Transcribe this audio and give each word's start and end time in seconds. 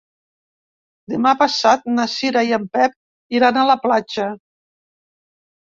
Demà 1.13 1.33
passat 1.43 1.85
na 1.99 2.07
Cira 2.15 2.45
i 2.49 2.57
en 2.59 2.67
Pep 2.79 2.99
iran 3.41 3.61
a 3.67 3.71
la 3.75 3.79
platja. 3.87 4.29